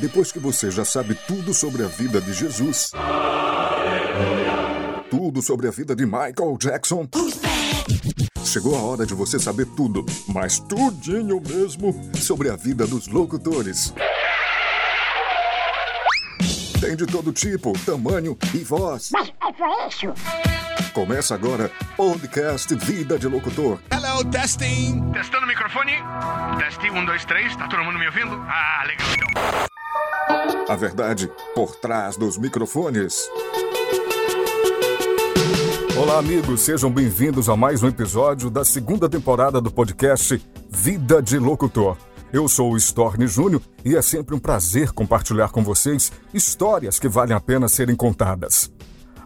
[0.00, 2.92] Depois que você já sabe tudo sobre a vida de Jesus,
[5.10, 7.08] tudo sobre a vida de Michael Jackson,
[8.44, 13.92] chegou a hora de você saber tudo, mas tudinho mesmo, sobre a vida dos locutores.
[16.80, 19.10] Tem de todo tipo, tamanho e voz.
[19.12, 20.06] Mas é pra isso.
[20.92, 23.80] Começa agora podcast Vida de Locutor.
[23.90, 25.10] Hello, testing.
[25.12, 25.92] Testando o microfone.
[26.58, 27.54] Teste, um, dois, três.
[27.56, 28.34] Tá todo mundo me ouvindo?
[28.48, 29.77] Ah, legal então.
[30.68, 33.28] A verdade por trás dos microfones.
[35.98, 41.38] Olá, amigos, sejam bem-vindos a mais um episódio da segunda temporada do podcast Vida de
[41.38, 41.96] Locutor.
[42.30, 47.08] Eu sou o Storni Júnior e é sempre um prazer compartilhar com vocês histórias que
[47.08, 48.70] valem a pena serem contadas.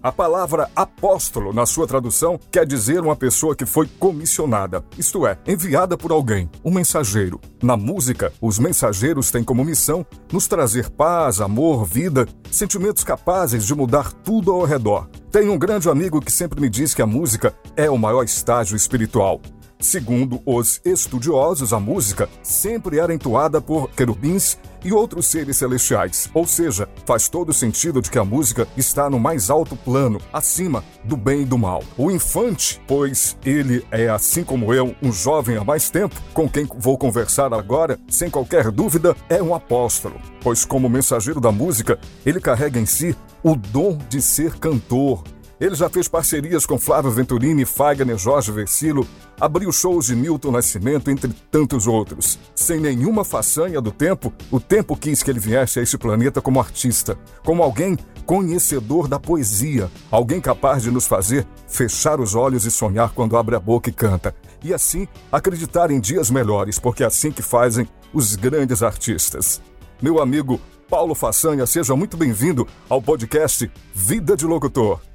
[0.02, 5.38] A palavra apóstolo, na sua tradução, quer dizer uma pessoa que foi comissionada, isto é,
[5.46, 7.40] enviada por alguém, um mensageiro.
[7.62, 13.76] Na música, os mensageiros têm como missão nos trazer paz, amor, vida, sentimentos capazes de
[13.76, 15.08] mudar tudo ao redor.
[15.30, 18.74] Tenho um grande amigo que sempre me diz que a música é o maior estágio
[18.74, 19.40] espiritual.
[19.78, 26.28] Segundo os estudiosos, a música sempre era entoada por querubins e outros seres celestiais.
[26.34, 30.84] Ou seja, faz todo sentido de que a música está no mais alto plano, acima
[31.04, 31.82] do bem e do mal.
[31.96, 36.66] O infante, pois ele é, assim como eu, um jovem há mais tempo, com quem
[36.76, 40.20] vou conversar agora, sem qualquer dúvida, é um apóstolo.
[40.40, 45.22] Pois, como mensageiro da música, ele carrega em si o dom de ser cantor.
[45.62, 49.06] Ele já fez parcerias com Flávio Venturini, Fagner, Jorge Versilo,
[49.40, 52.36] abriu shows de Milton Nascimento, entre tantos outros.
[52.52, 56.58] Sem nenhuma façanha do tempo, o tempo quis que ele viesse a esse planeta como
[56.58, 57.96] artista, como alguém
[58.26, 63.54] conhecedor da poesia, alguém capaz de nos fazer fechar os olhos e sonhar quando abre
[63.54, 67.86] a boca e canta, e assim acreditar em dias melhores, porque é assim que fazem
[68.12, 69.62] os grandes artistas.
[70.02, 75.11] Meu amigo Paulo Façanha, seja muito bem-vindo ao podcast Vida de Locutor.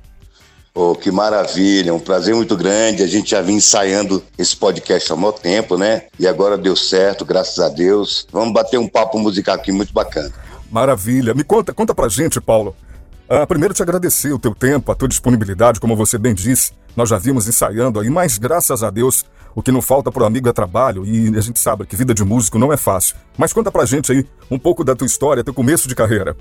[0.79, 3.01] Oh, que maravilha, um prazer muito grande.
[3.01, 6.03] A gente já vinha ensaiando esse podcast há muito tempo, né?
[6.19, 8.27] E agora deu certo, graças a Deus.
[8.31, 10.31] Vamos bater um papo musical aqui muito bacana.
[10.69, 11.33] Maravilha.
[11.33, 12.75] Me conta, conta pra gente, Paulo.
[13.27, 16.73] Ah, primeiro te agradecer o teu tempo, a tua disponibilidade, como você bem disse.
[16.95, 19.25] Nós já vimos ensaiando aí, mas graças a Deus,
[19.55, 22.23] o que não falta pro amigo é trabalho e a gente sabe que vida de
[22.23, 23.15] músico não é fácil.
[23.35, 26.37] Mas conta pra gente aí um pouco da tua história, teu começo de carreira.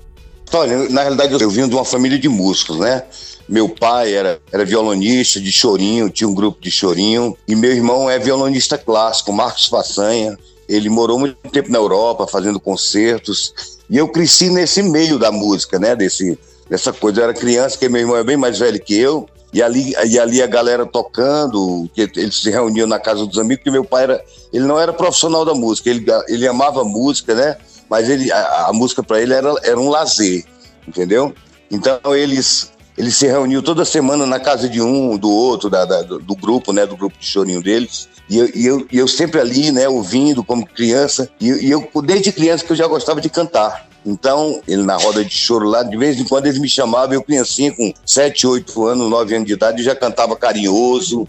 [0.53, 3.03] Olha, na realidade eu vim de uma família de músicos, né?
[3.47, 8.09] Meu pai era, era violonista de chorinho, tinha um grupo de chorinho, e meu irmão
[8.09, 10.37] é violonista clássico, Marcos Façanha.
[10.67, 15.79] Ele morou muito tempo na Europa fazendo concertos, e eu cresci nesse meio da música,
[15.79, 15.95] né?
[15.95, 16.37] Desse,
[16.69, 17.21] dessa coisa.
[17.21, 20.19] Eu era criança, porque meu irmão é bem mais velho que eu, e ali, e
[20.19, 24.03] ali a galera tocando, que eles se reuniam na casa dos amigos, porque meu pai
[24.03, 27.57] era, ele não era profissional da música, ele, ele amava música, né?
[27.89, 30.45] Mas ele, a, a música para ele era, era um lazer,
[30.87, 31.33] entendeu?
[31.69, 36.01] Então eles ele se reuniu toda semana na casa de um, do outro, da, da,
[36.01, 38.09] do grupo, né, do grupo de chorinho deles.
[38.27, 41.29] E eu, e eu, e eu sempre ali, né, ouvindo como criança.
[41.39, 43.87] E, e, eu, desde criança, que eu já gostava de cantar.
[44.03, 47.21] Então, ele na roda de choro lá, de vez em quando eles me chamavam, eu
[47.21, 51.27] criancinha com 7, 8 anos, 9 anos de idade, já cantava carinhoso,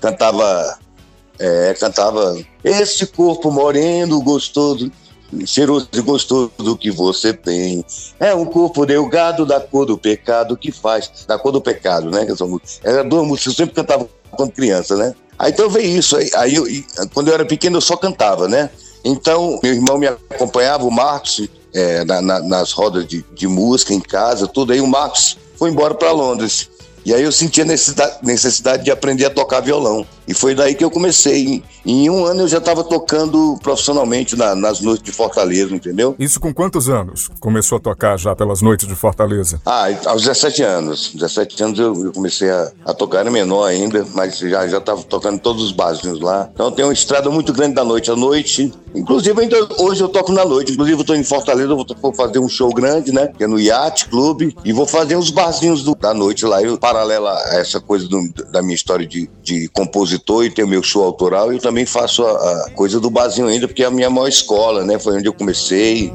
[0.00, 0.78] cantava,
[1.38, 4.92] é, cantava Esse corpo moreno, gostoso,
[5.46, 7.84] cheiroso e gostoso que você tem.
[8.18, 11.10] É um corpo delgado da cor do pecado que faz.
[11.26, 12.26] Da cor do pecado, né?
[12.82, 15.14] Era duas músicas, eu sempre cantava quando criança, né?
[15.38, 16.16] Aí então veio isso.
[16.16, 16.64] Aí, aí eu,
[17.14, 18.70] quando eu era pequeno, eu só cantava, né?
[19.04, 23.94] Então, meu irmão me acompanhava, o Marcos, é, na, na, nas rodas de, de música
[23.94, 24.72] em casa, tudo.
[24.72, 26.68] Aí o Marcos foi embora para Londres.
[27.04, 30.06] E aí eu senti a necessidade, necessidade de aprender a tocar violão.
[30.28, 31.62] E foi daí que eu comecei.
[31.86, 36.14] Em um ano eu já estava tocando profissionalmente na, nas noites de Fortaleza, entendeu?
[36.18, 39.58] Isso com quantos anos começou a tocar já pelas noites de Fortaleza?
[39.64, 41.12] Ah, aos 17 anos.
[41.14, 45.38] 17 anos eu, eu comecei a, a, tocar, era menor ainda, mas já estava tocando
[45.38, 46.50] todos os barzinhos lá.
[46.52, 48.70] Então tem uma estrada muito grande da noite à noite.
[48.94, 50.72] Inclusive, ainda hoje eu toco na noite.
[50.72, 53.28] Inclusive, eu estou em Fortaleza, eu vou, vou, fazer um show grande, né?
[53.36, 54.52] Que é no Yacht Club.
[54.64, 56.62] E vou fazer uns barzinhos do, da noite lá.
[56.62, 60.68] Eu, paralela a essa coisa do, da minha história de, de compositor compositor e tenho
[60.68, 61.52] meu show autoral.
[61.52, 64.84] Eu também faço a, a coisa do barzinho ainda, porque é a minha maior escola,
[64.84, 64.98] né?
[64.98, 66.12] Foi onde eu comecei.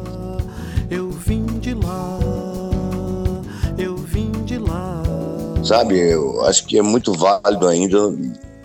[0.90, 2.20] Eu vim de lá,
[3.78, 5.02] eu vim de lá.
[5.64, 8.14] Sabe, eu acho que é muito válido ainda.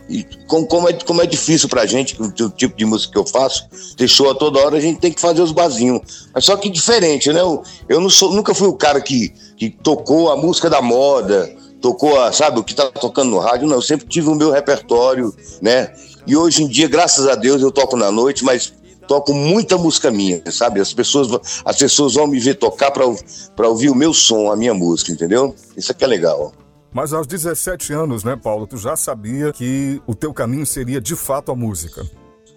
[0.09, 3.27] E como, como, é, como é difícil pra gente, o tipo de música que eu
[3.27, 3.69] faço,
[4.09, 6.29] show a toda hora, a gente tem que fazer os barzinhos.
[6.35, 7.41] Mas só que diferente, né?
[7.41, 11.55] Eu, eu não sou, nunca fui o cara que, que tocou a música da moda,
[11.81, 14.51] tocou, a, sabe, o que tá tocando no rádio, não, eu sempre tive o meu
[14.51, 15.93] repertório, né?
[16.27, 18.73] E hoje em dia, graças a Deus, eu toco na noite, mas
[19.07, 20.81] toco muita música minha, sabe?
[20.81, 21.29] As pessoas,
[21.65, 25.55] as pessoas vão me ver tocar para ouvir o meu som, a minha música, entendeu?
[25.77, 26.53] Isso aqui é legal.
[26.93, 31.17] Mas aos 17 anos, né, Paulo, tu já sabia que o teu caminho seria de
[31.17, 32.07] fato a música.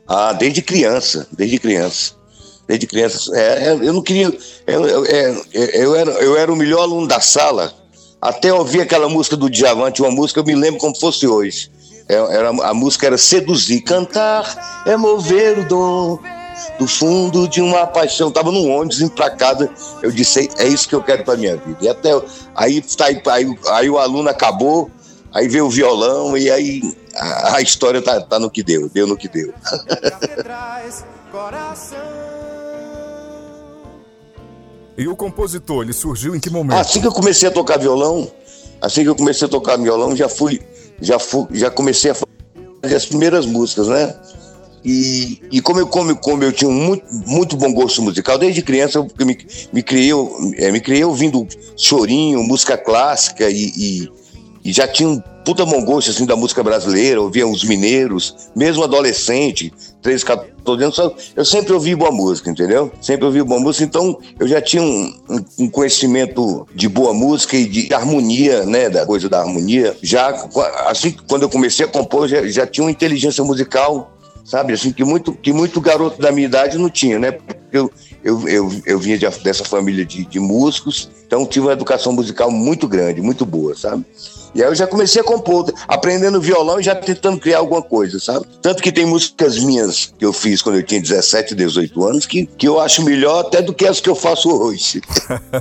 [0.08, 2.14] Ah, desde criança, desde criança.
[2.68, 3.32] Desde criança.
[3.36, 4.32] É, é eu não queria.
[4.68, 7.74] Eu, eu, é, eu, era, eu era o melhor aluno da sala,
[8.22, 11.72] até ouvir aquela música do Diamante, uma música eu me lembro como fosse hoje.
[12.08, 13.82] É, era, a música era Seduzir.
[13.82, 16.20] Cantar é mover o dom
[16.78, 18.28] do fundo de uma paixão.
[18.28, 19.70] Eu tava num ônibus emplacado.
[20.04, 21.78] Eu disse, é isso que eu quero para minha vida.
[21.82, 22.10] E até
[22.56, 24.92] aí, tá, aí, aí o aluno acabou,
[25.34, 29.08] aí veio o violão e aí a, a história tá, tá no que deu, deu
[29.08, 29.54] no que deu.
[35.02, 36.78] E o compositor, ele surgiu em que momento?
[36.78, 38.32] Assim que eu comecei a tocar violão,
[38.80, 40.62] assim que eu comecei a tocar violão, já fui,
[41.02, 44.16] já fui, já comecei a fazer as primeiras músicas, né?
[44.84, 48.98] E, e como, eu, como, como eu tinha muito, muito bom gosto musical, desde criança
[48.98, 49.38] eu me,
[49.72, 50.12] me, criei,
[50.56, 54.12] é, me criei ouvindo chorinho, música clássica e, e,
[54.64, 59.74] e já tinha um puta bom assim, da música brasileira, ouvia os mineiros, mesmo adolescente,
[60.02, 62.92] 13, 14 anos, eu sempre ouvi boa música, entendeu?
[63.02, 67.58] Sempre ouvi boa música, então eu já tinha um, um, um conhecimento de boa música
[67.58, 69.96] e de harmonia, né, da coisa da harmonia.
[70.02, 70.48] Já,
[70.88, 74.12] assim, quando eu comecei a compor, já, já tinha uma inteligência musical
[74.44, 74.74] sabe?
[74.74, 77.38] Assim, que muito, que muito garoto da minha idade não tinha, né?
[77.72, 77.92] Eu,
[78.24, 82.52] eu, eu, eu vinha de, dessa família de, de músicos, então tive uma educação musical
[82.52, 84.04] muito grande, muito boa, sabe?
[84.54, 88.20] E aí eu já comecei a compor, aprendendo violão e já tentando criar alguma coisa,
[88.20, 88.46] sabe?
[88.62, 92.46] Tanto que tem músicas minhas que eu fiz quando eu tinha 17, 18 anos, que,
[92.46, 95.02] que eu acho melhor até do que as que eu faço hoje.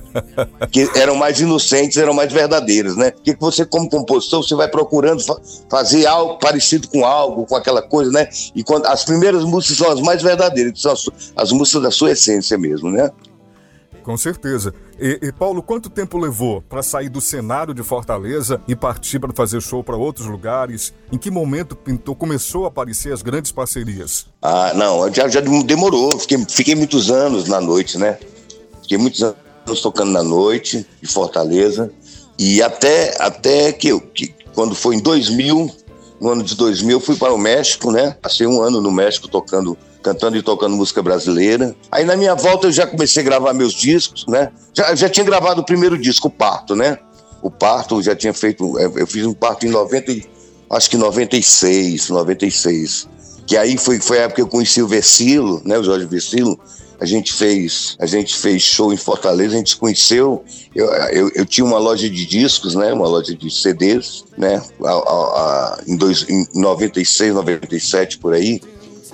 [0.71, 3.13] que eram mais inocentes, eram mais verdadeiras, né?
[3.13, 5.37] Porque você, como compositor, você vai procurando fa
[5.69, 8.29] fazer algo parecido com algo, com aquela coisa, né?
[8.55, 11.07] E quando as primeiras músicas são as mais verdadeiras, que são as,
[11.37, 13.11] as músicas da sua essência mesmo, né?
[14.03, 14.75] Com certeza.
[14.99, 19.33] E, e Paulo, quanto tempo levou para sair do cenário de Fortaleza e partir para
[19.33, 20.93] fazer show para outros lugares?
[21.13, 24.27] Em que momento pintou, começou a aparecer as grandes parcerias?
[24.43, 26.19] Ah, não, já, já demorou.
[26.19, 28.19] Fiquei, fiquei muitos anos na noite, né?
[28.83, 31.93] Fiquei muitos anos tocando na noite de Fortaleza.
[32.39, 35.71] E até, até que, eu, que quando foi em 2000,
[36.21, 38.17] no ano de 2000, fui para o México, né?
[38.21, 41.75] Passei um ano no México tocando cantando e tocando música brasileira.
[41.91, 44.51] Aí na minha volta eu já comecei a gravar meus discos, né?
[44.73, 46.99] Já, já tinha gravado o primeiro disco, o Parto, né?
[47.43, 50.13] O Parto já tinha feito, é, eu fiz um parto em 90,
[50.71, 53.09] acho que 96, 96.
[53.47, 55.79] Que aí foi, foi a época que eu conheci o Versilo, né?
[55.79, 56.59] O Jorge Versilo.
[57.01, 60.45] A gente fez, a gente fez show em Fortaleza, a gente se conheceu.
[60.75, 62.93] Eu, eu, eu, tinha uma loja de discos, né?
[62.93, 64.63] Uma loja de CDs, né?
[64.85, 68.61] A, a, a, em, dois, em 96, 97 por aí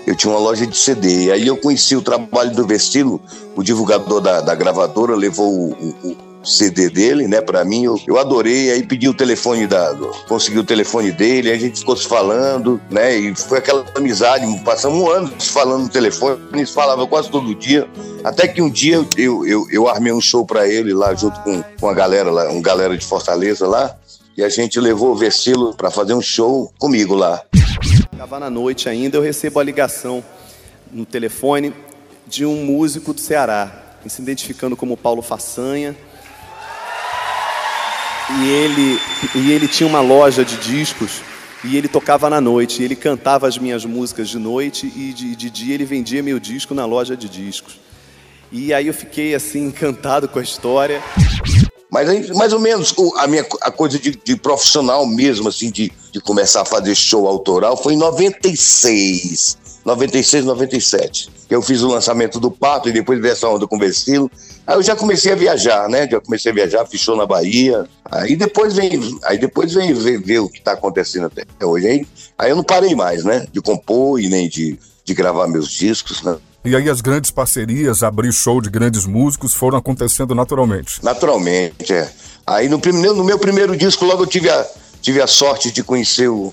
[0.07, 1.25] eu tinha uma loja de CD.
[1.25, 3.21] E aí eu conheci o trabalho do Vestilo,
[3.57, 7.85] o divulgador da, da gravadora levou o, o, o CD dele, né, para mim.
[7.85, 9.95] Eu, eu adorei, aí pedi o telefone da.
[10.29, 13.17] Consegui o telefone dele, aí a gente ficou se falando, né?
[13.17, 14.47] E foi aquela amizade.
[14.65, 17.89] Passamos um ano se falando no telefone, gente falava quase todo dia.
[18.23, 21.63] Até que um dia eu, eu, eu armei um show para ele lá, junto com,
[21.81, 23.97] com a galera lá, uma galera de Fortaleza lá.
[24.37, 27.43] E a gente levou o Versilo para fazer um show comigo lá.
[28.13, 30.23] Estava na noite ainda, eu recebo a ligação
[30.93, 31.73] no telefone
[32.27, 35.97] de um músico do Ceará, se identificando como Paulo Façanha.
[38.29, 39.01] E ele,
[39.37, 41.23] e ele tinha uma loja de discos
[41.65, 42.83] e ele tocava na noite.
[42.83, 46.75] ele cantava as minhas músicas de noite e de, de dia ele vendia meu disco
[46.75, 47.81] na loja de discos.
[48.53, 51.03] E aí eu fiquei assim encantado com a história.
[51.91, 56.21] Mas mais ou menos a minha a coisa de, de, profissional mesmo, assim, de, de
[56.21, 59.57] começar a fazer show autoral foi em 96.
[59.85, 61.31] 96, 97.
[61.49, 64.29] Que eu fiz o lançamento do Pato e depois veio essa onda com o Vestilo.
[64.67, 66.09] Aí eu já comecei a viajar, né?
[66.11, 67.87] Já comecei a viajar, show na Bahia.
[68.05, 71.87] Aí depois vem, aí depois vem ver, ver o que está acontecendo até hoje.
[71.87, 73.47] Aí, aí eu não parei mais, né?
[73.53, 76.37] De compor e nem de, de gravar meus discos, né?
[76.67, 80.99] E aí as grandes parcerias, abrir show de grandes músicos foram acontecendo naturalmente.
[81.01, 82.11] Naturalmente, é.
[82.45, 82.79] Aí no,
[83.15, 84.67] no meu primeiro disco, logo eu tive a,
[85.01, 86.53] tive a sorte de conhecer o,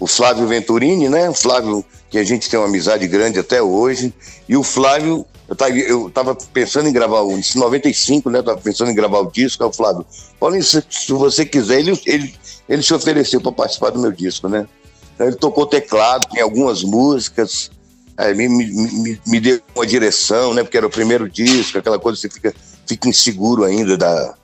[0.00, 1.30] o Flávio Venturini, né?
[1.30, 4.12] O Flávio, que a gente tem uma amizade grande até hoje.
[4.48, 8.40] E o Flávio, eu tava, eu tava pensando em gravar, o, em 95, né?
[8.40, 9.62] Eu tava pensando em gravar o disco.
[9.62, 10.04] Aí o Flávio,
[10.40, 12.34] Paulinho, se, se você quiser, ele, ele,
[12.68, 14.66] ele se ofereceu para participar do meu disco, né?
[15.14, 17.70] Então ele tocou teclado, tem algumas músicas
[18.16, 20.62] é, me, me, me, deu uma direção, né?
[20.62, 22.54] Porque era o primeiro disco, aquela coisa, você fica,
[22.86, 24.34] fica inseguro ainda da,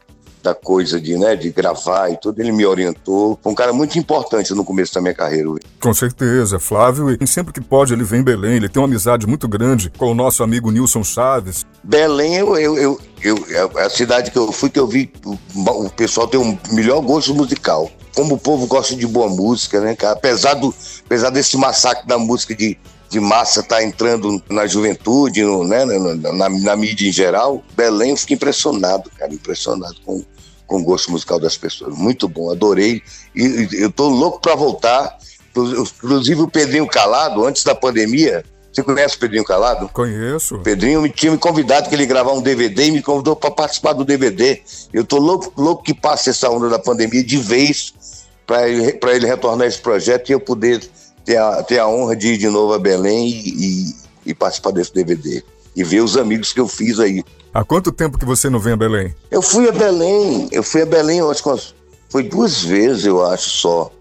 [0.43, 3.39] da coisa de, né, de gravar e tudo, ele me orientou.
[3.43, 5.50] Foi um cara muito importante no começo da minha carreira.
[5.81, 9.27] Com certeza, Flávio, e sempre que pode ele vem em Belém, ele tem uma amizade
[9.27, 11.65] muito grande com o nosso amigo Nilson Chaves.
[11.83, 13.00] Belém, eu, eu, eu,
[13.49, 15.39] eu é a cidade que eu fui que eu vi o,
[15.87, 17.91] o pessoal tem um melhor gosto musical.
[18.15, 20.15] Como o povo gosta de boa música, né, cara?
[20.15, 20.75] Apesar, do,
[21.07, 22.77] apesar desse massacre da música de
[23.11, 28.11] de massa está entrando na juventude, no, né, na, na, na, mídia em geral, Belém
[28.11, 30.25] eu fiquei impressionado, cara, impressionado com,
[30.64, 31.93] com o gosto musical das pessoas.
[31.97, 33.02] Muito bom, adorei.
[33.35, 35.19] E, e eu tô louco para voltar.
[35.52, 39.88] Inclusive o Pedrinho Calado, antes da pandemia, você conhece o Pedrinho Calado?
[39.88, 40.55] Conheço.
[40.55, 43.50] O Pedrinho me tinha me convidado que ele gravar um DVD e me convidou para
[43.50, 44.62] participar do DVD.
[44.93, 47.93] Eu tô louco, louco que passe essa onda da pandemia de vez
[48.47, 50.81] para ele, ele retornar esse projeto e eu poder
[51.31, 53.85] ter a, ter a honra de ir de novo a Belém e,
[54.27, 55.45] e, e participar desse DVD.
[55.77, 57.23] E ver os amigos que eu fiz aí.
[57.55, 59.15] Há quanto tempo que você não vem a Belém?
[59.31, 61.73] Eu fui a Belém, eu fui a Belém, eu acho que
[62.09, 63.93] foi duas vezes, eu acho só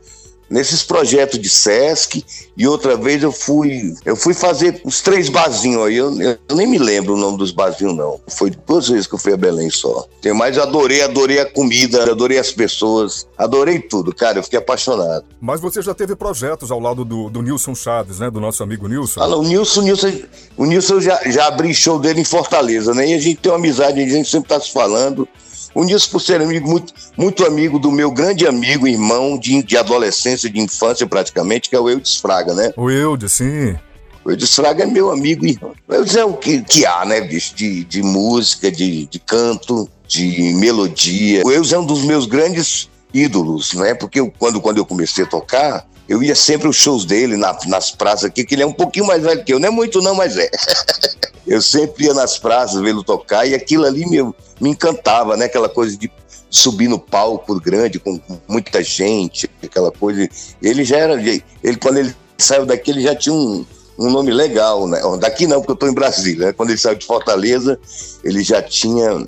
[0.50, 2.26] nesses projetos de Sesc
[2.58, 6.68] e outra vez eu fui eu fui fazer os três barzinhos aí, eu, eu, nem
[6.68, 8.20] me lembro o nome dos barzinhos não.
[8.28, 10.08] Foi duas vezes que eu fui a Belém só.
[10.22, 15.26] Tem mais adorei, adorei a comida, adorei as pessoas, adorei tudo, cara, eu fiquei apaixonado.
[15.40, 18.88] Mas você já teve projetos ao lado do, do Nilson Chaves, né, do nosso amigo
[18.88, 19.22] Nilson?
[19.22, 20.12] Ah, não, o Nilson, Nilson,
[20.58, 23.08] o Nilson já, já abri show dele em Fortaleza, né?
[23.08, 25.28] E a gente tem uma amizade, a gente sempre tá se falando.
[25.74, 29.78] O Nilson, por ser amigo, muito, muito amigo do meu grande amigo, irmão de, de
[29.78, 32.74] adolescência, de infância praticamente, que é o Eudes Fraga, né?
[32.76, 33.76] O Eudes, sim.
[34.24, 35.74] O Eudes Fraga é meu amigo e irmão.
[35.88, 37.56] O Eudes é o que, que há, né, bicho?
[37.56, 41.44] De, de música, de, de canto, de melodia.
[41.46, 43.94] O Eudes é um dos meus grandes ídolos, né?
[43.94, 47.56] Porque eu, quando, quando eu comecei a tocar, eu ia sempre aos shows dele na,
[47.68, 49.60] nas praças aqui, que ele é um pouquinho mais velho que eu.
[49.60, 50.50] Não é muito, não, mas é.
[51.46, 54.24] eu sempre ia nas praças vê-lo tocar e aquilo ali me,
[54.60, 55.46] me encantava, né?
[55.46, 56.12] Aquela coisa de
[56.50, 60.28] subir no palco grande com muita gente, aquela coisa.
[60.64, 61.14] Ele já era.
[61.22, 63.64] Ele, quando ele saiu daqui, ele já tinha um,
[64.00, 65.00] um nome legal, né?
[65.20, 66.48] Daqui não, porque eu estou em Brasília.
[66.48, 66.54] Né?
[66.54, 67.80] Quando ele saiu de Fortaleza,
[68.24, 69.28] ele já tinha,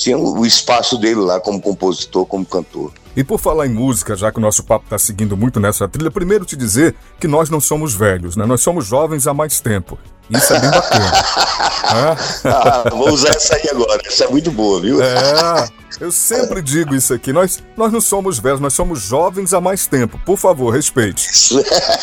[0.00, 2.92] tinha o espaço dele lá como compositor, como cantor.
[3.14, 6.10] E por falar em música, já que o nosso papo está seguindo muito nessa trilha,
[6.10, 8.46] primeiro te dizer que nós não somos velhos, né?
[8.46, 9.98] Nós somos jovens há mais tempo.
[10.30, 11.12] Isso é bem bacana.
[12.44, 14.00] ah, vou usar essa aí agora.
[14.06, 15.02] Essa é muito boa, viu?
[15.02, 15.68] É.
[16.00, 17.32] Eu sempre digo isso aqui.
[17.32, 20.18] Nós, nós não somos velhos, nós somos jovens há mais tempo.
[20.24, 21.28] Por favor, respeite.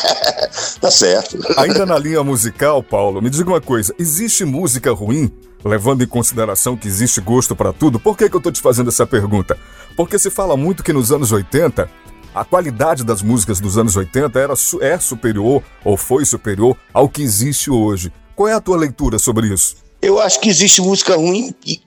[0.78, 1.38] tá certo.
[1.56, 5.32] Ainda na linha musical, Paulo, me diga uma coisa: existe música ruim?
[5.64, 8.88] Levando em consideração que existe gosto para tudo, por que, que eu tô te fazendo
[8.88, 9.58] essa pergunta?
[9.96, 11.90] Porque se fala muito que nos anos 80
[12.34, 17.22] a qualidade das músicas dos anos 80 era, é superior ou foi superior ao que
[17.22, 18.12] existe hoje.
[18.36, 19.76] Qual é a tua leitura sobre isso?
[20.00, 21.80] Eu acho que existe música ruim e,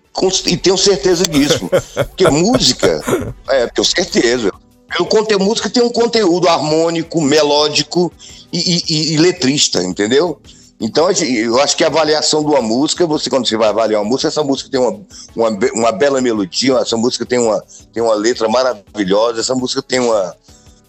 [0.47, 1.69] e tenho certeza disso.
[2.09, 3.01] porque música,
[3.47, 4.51] é, tenho certeza.
[4.89, 8.11] Pelo conteúdo, música tem um conteúdo harmônico, melódico
[8.51, 10.41] e, e, e letrista, entendeu?
[10.81, 14.09] Então, eu acho que a avaliação de uma música, você quando você vai avaliar uma
[14.09, 15.00] música, essa música tem uma,
[15.35, 20.00] uma, uma bela melodia, essa música tem uma, tem uma letra maravilhosa, essa música tem
[20.00, 20.35] uma,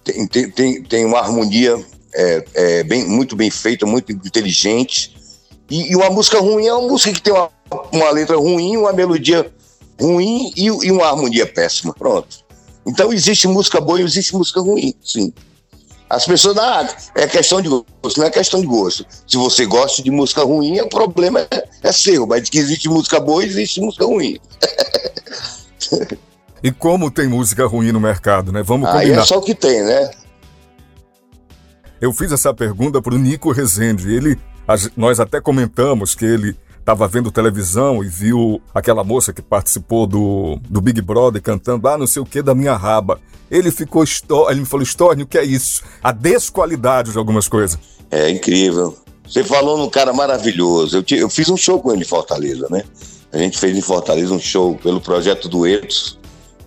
[0.02, 1.78] tem, tem, tem uma harmonia
[2.14, 5.14] é, é, bem, muito bem feita, muito inteligente.
[5.68, 7.50] E, e, uma música ruim é uma música que tem uma,
[7.92, 9.52] uma letra ruim, uma melodia
[10.00, 11.92] ruim e, e uma harmonia péssima.
[11.92, 12.42] Pronto.
[12.86, 15.34] Então existe música boa e existe música ruim, sim.
[16.12, 19.06] As pessoas, ah, é questão de gosto, não é questão de gosto.
[19.26, 23.18] Se você gosta de música ruim, o problema é, é seu, mas que existe música
[23.18, 24.38] boa, existe música ruim.
[26.62, 28.62] e como tem música ruim no mercado, né?
[28.62, 29.10] Vamos combinar.
[29.10, 30.10] Aí é só o que tem, né?
[31.98, 34.12] Eu fiz essa pergunta para o Nico Rezende.
[34.12, 34.38] Ele,
[34.94, 40.58] nós até comentamos que ele estava vendo televisão e viu aquela moça que participou do,
[40.68, 43.20] do Big Brother cantando, ah, não sei o que, da minha raba.
[43.50, 44.04] Ele ficou,
[44.50, 45.82] ele me falou, Storni, o que é isso?
[46.02, 47.78] A desqualidade de algumas coisas.
[48.10, 48.96] É incrível.
[49.26, 50.98] Você falou num cara maravilhoso.
[50.98, 52.82] Eu, eu fiz um show com ele em Fortaleza, né?
[53.32, 56.18] A gente fez em Fortaleza um show pelo projeto Duetos,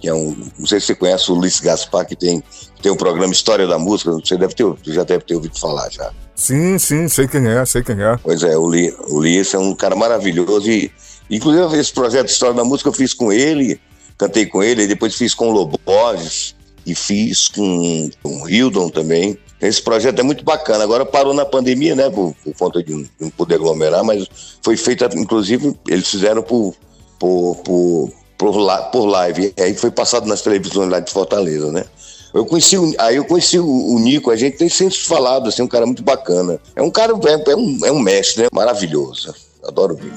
[0.06, 0.36] que é um.
[0.60, 2.44] Não sei se você conhece o Luiz Gaspar, que tem,
[2.80, 6.12] tem um programa História da Música, você deve ter, já deve ter ouvido falar já.
[6.36, 8.16] Sim, sim, sei quem é, sei quem é.
[8.22, 10.92] Pois é, o Li, o Li é um cara maravilhoso e,
[11.28, 13.82] inclusive, esse projeto História da Música eu fiz com ele,
[14.16, 18.90] cantei com ele, depois fiz com o Lobo Borges e fiz com, com o Hildon
[18.90, 19.36] também.
[19.60, 20.84] Esse projeto é muito bacana.
[20.84, 24.28] Agora parou na pandemia, né, por, por conta de não poder aglomerar, mas
[24.62, 26.76] foi feito, inclusive, eles fizeram por,
[27.18, 28.54] por, por, por,
[28.92, 29.54] por live.
[29.60, 31.86] Aí foi passado nas televisões lá de Fortaleza, né?
[32.34, 35.68] Eu conheci, aí eu conheci o, o, Nico, a gente tem sempre falado, assim, um
[35.68, 36.60] cara muito bacana.
[36.76, 38.50] É um cara, é, é um, é um mestre, né?
[38.52, 39.34] Maravilhoso.
[39.66, 40.12] Adoro ver.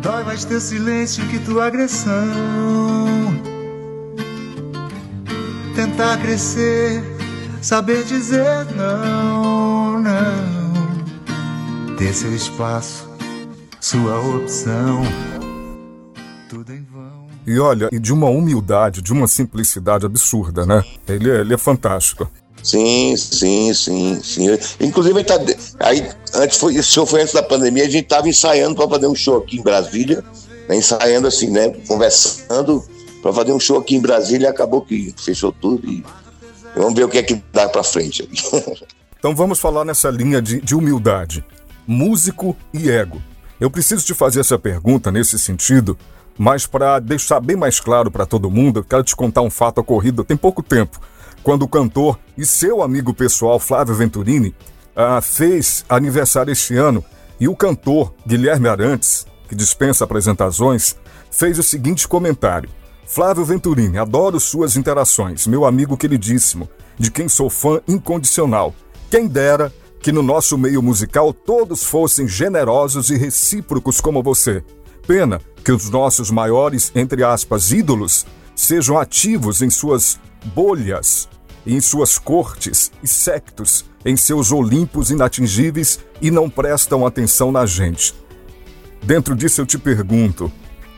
[0.00, 2.14] Dói mais teu silêncio que tua agressão.
[5.76, 7.04] tentar crescer,
[7.60, 10.86] saber dizer não, não.
[11.98, 13.06] Ter seu espaço,
[13.78, 15.02] sua opção.
[16.48, 16.95] Tudo em vão.
[17.46, 20.82] E olha, e de uma humildade, de uma simplicidade absurda, né?
[21.08, 22.28] Ele é, ele é fantástico.
[22.62, 24.46] Sim, sim, sim, sim.
[24.80, 25.34] Inclusive, tá,
[25.78, 29.06] aí, antes foi, esse show foi antes da pandemia, a gente estava ensaiando para fazer
[29.06, 30.24] um show aqui em Brasília,
[30.68, 31.70] né, ensaiando assim, né?
[31.86, 32.84] Conversando
[33.22, 36.04] para fazer um show aqui em Brasília acabou que fechou tudo e
[36.74, 38.28] vamos ver o que é que dá para frente.
[39.16, 41.44] então vamos falar nessa linha de, de humildade.
[41.86, 43.22] Músico e ego.
[43.60, 45.96] Eu preciso te fazer essa pergunta nesse sentido,
[46.38, 49.78] mas para deixar bem mais claro para todo mundo, eu quero te contar um fato
[49.78, 51.00] ocorrido tem pouco tempo
[51.46, 54.52] quando o cantor e seu amigo pessoal Flávio Venturini
[54.96, 57.04] ah, fez aniversário este ano
[57.38, 60.96] e o cantor Guilherme Arantes, que dispensa apresentações,
[61.30, 62.68] fez o seguinte comentário:
[63.06, 68.74] Flávio Venturini, adoro suas interações, meu amigo queridíssimo, de quem sou fã incondicional.
[69.08, 74.64] Quem dera que no nosso meio musical todos fossem generosos e recíprocos como você.
[75.06, 80.16] Pena que os nossos maiores, entre aspas, ídolos sejam ativos em suas
[80.54, 81.28] bolhas
[81.66, 88.14] em suas cortes e sectos, em seus Olimpos inatingíveis e não prestam atenção na gente.
[89.02, 90.52] Dentro disso eu te pergunto,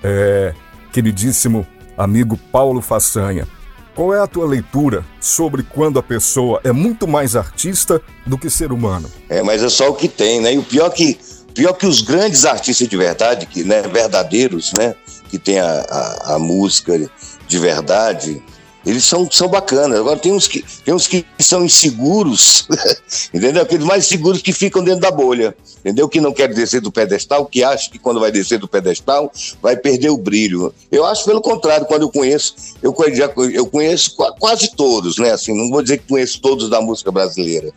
[0.05, 0.53] é,
[0.93, 3.49] queridíssimo amigo Paulo Façanha,
[3.95, 8.51] qual é a tua leitura sobre quando a pessoa é muito mais artista do que
[8.51, 9.11] ser humano?
[9.31, 10.55] É, mas é só o que tem, né?
[10.55, 11.19] E o pior que
[11.59, 14.95] pior que os grandes artistas de verdade, que né, verdadeiros, né,
[15.29, 17.11] que tem a, a, a música
[17.49, 18.41] de verdade,
[18.87, 19.99] eles são, são bacanas.
[19.99, 22.69] Agora tem uns que, tem uns que são inseguros,
[23.35, 23.61] entendeu?
[23.61, 26.09] Aqueles mais seguros que ficam dentro da bolha, entendeu?
[26.09, 29.77] Que não quer descer do pedestal, que acha que quando vai descer do pedestal vai
[29.77, 30.73] perder o brilho.
[30.93, 35.33] Eu acho pelo contrário, quando eu conheço, eu, já, eu conheço quase todos, né?
[35.33, 37.73] Assim, não vou dizer que conheço todos da música brasileira,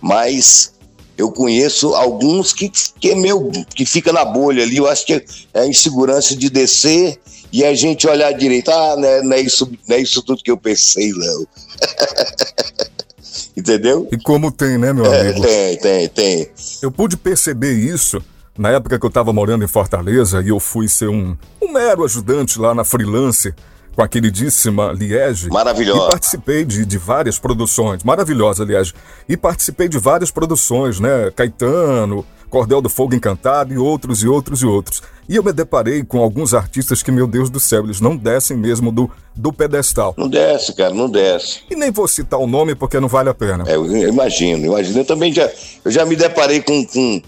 [0.00, 0.74] mas
[1.16, 4.76] eu conheço alguns que, que é meu, que fica na bolha ali.
[4.76, 7.18] Eu acho que é a insegurança de descer
[7.52, 10.42] e a gente olhar direito, ah, não é, não é, isso, não é isso tudo
[10.42, 11.46] que eu pensei, não.
[13.56, 14.06] Entendeu?
[14.12, 15.40] E como tem, né, meu é, amigo?
[15.40, 16.50] Tem, tem, tem.
[16.82, 18.22] Eu pude perceber isso
[18.58, 22.04] na época que eu estava morando em Fortaleza e eu fui ser um, um mero
[22.04, 23.54] ajudante lá na freelance
[23.96, 25.48] com a queridíssima Liege.
[25.48, 26.08] Maravilhosa.
[26.08, 28.04] E participei de, de várias produções.
[28.04, 28.92] Maravilhosa, Liege.
[29.26, 31.32] E participei de várias produções, né?
[31.34, 35.02] Caetano, Cordel do Fogo Encantado e outros e outros e outros.
[35.26, 38.54] E eu me deparei com alguns artistas que, meu Deus do céu, eles não descem
[38.54, 40.14] mesmo do, do pedestal.
[40.18, 41.60] Não desce, cara, não desce.
[41.70, 43.64] E nem vou citar o nome porque não vale a pena.
[43.66, 45.00] É, eu imagino, imagino.
[45.00, 45.50] Eu também já,
[45.82, 47.22] eu já me deparei com, com,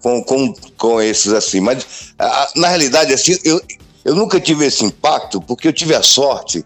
[0.00, 1.60] com, com, com esses assim.
[1.60, 3.60] Mas, a, na realidade, assim, eu,
[4.04, 6.64] eu nunca tive esse impacto porque eu tive a sorte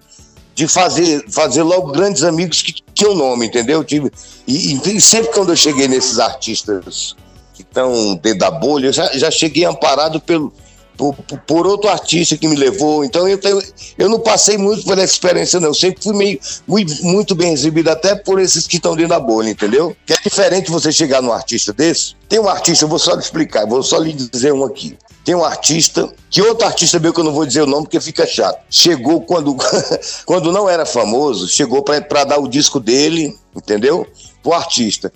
[0.55, 3.81] de fazer, fazer logo grandes amigos que tinham nome, entendeu?
[3.81, 4.11] Eu tive,
[4.47, 7.15] e, e sempre quando eu cheguei nesses artistas
[7.53, 10.51] que estão dentro da bolha, eu já, já cheguei amparado pelo,
[10.97, 11.15] por,
[11.47, 13.05] por, outro artista que me levou.
[13.05, 13.63] Então eu, tenho,
[13.99, 15.69] eu não passei muito por essa experiência, não.
[15.69, 19.21] Eu sempre fui meio, muito, muito bem recebido, até por esses que estão dentro da
[19.21, 19.95] bolha, entendeu?
[20.07, 22.15] Que é diferente você chegar num artista desse.
[22.29, 24.97] Tem um artista, eu vou só explicar, vou só lhe dizer um aqui.
[25.27, 28.01] Tem um artista, que outro artista meu que eu não vou dizer o nome porque
[28.01, 28.65] fica chato.
[28.71, 29.55] Chegou quando,
[30.25, 34.07] quando não era famoso, chegou para dar o disco dele, entendeu?
[34.43, 35.13] Pro artista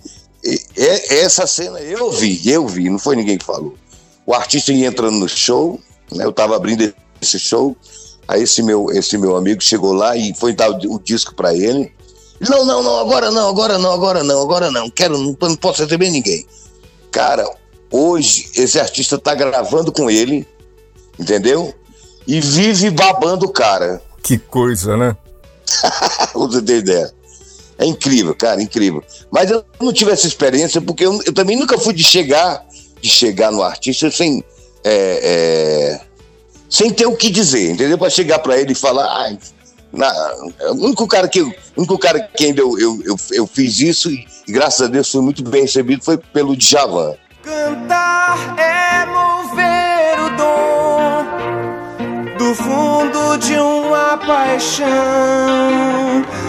[1.09, 3.75] essa cena eu vi, eu vi, não foi ninguém que falou.
[4.27, 5.79] O artista ia entrando no show,
[6.13, 7.77] né, eu estava abrindo esse show,
[8.27, 11.55] aí esse meu, esse meu amigo chegou lá e foi dar o, o disco para
[11.55, 11.93] ele.
[12.41, 15.83] Não, não, não, agora não, agora não, agora não, agora não, quero, não, não posso
[15.83, 16.47] receber ninguém.
[17.11, 17.45] Cara,
[17.91, 20.47] hoje esse artista tá gravando com ele,
[21.19, 21.75] entendeu?
[22.27, 24.01] E vive babando o cara.
[24.23, 25.17] Que coisa, né?
[26.35, 27.13] Você tem ideia.
[27.79, 29.03] É incrível, cara, incrível.
[29.31, 32.63] Mas eu não tive essa experiência porque eu, eu também nunca fui de chegar,
[33.01, 34.45] de chegar no artista sem,
[34.85, 35.21] é,
[35.95, 36.01] é,
[36.69, 37.97] sem ter o que dizer, entendeu?
[37.97, 39.37] Para chegar para ele e falar, ah,
[39.91, 40.13] na,
[40.73, 44.11] o único cara que, o único cara que ainda eu, eu, eu, eu fiz isso
[44.11, 47.15] e, e, graças a Deus fui muito bem recebido foi pelo Djavan.
[47.43, 51.25] Cantar é mover o dom
[52.37, 54.89] do fundo de uma paixão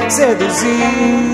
[0.10, 1.32] seduzir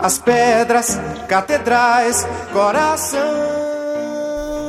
[0.00, 3.57] as pedras, catedrais, coração.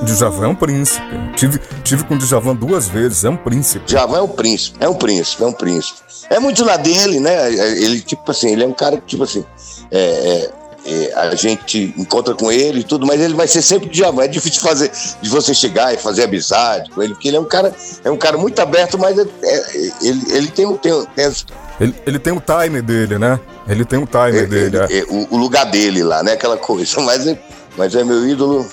[0.03, 1.05] Djavan é um príncipe.
[1.35, 3.85] Tive, tive com Djavan duas vezes, é um príncipe.
[3.85, 5.99] Djavan é um príncipe, é um príncipe, é um príncipe.
[6.29, 7.53] É muito na dele, né?
[7.53, 9.43] Ele, tipo assim, ele é um cara que, tipo assim,
[9.91, 10.51] é, é,
[10.85, 14.23] é, a gente encontra com ele e tudo, mas ele vai ser sempre Djavan.
[14.23, 17.45] É difícil fazer, de você chegar e fazer amizade com ele, porque ele é um
[17.45, 21.45] cara, é um cara muito aberto, mas é, é, ele, ele tem, tem, tem as,
[21.79, 23.39] ele, ele tem o time dele, né?
[23.67, 24.77] Ele tem o time é, dele.
[24.77, 26.33] é, o, o lugar dele lá, né?
[26.33, 26.99] Aquela coisa.
[27.01, 27.39] Mas é,
[27.77, 28.67] mas é meu ídolo,